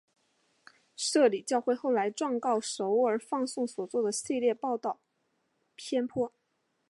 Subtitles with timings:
[0.95, 4.99] 摄理教会后来状告首尔放送所做的系列报导
[5.75, 6.33] 偏颇。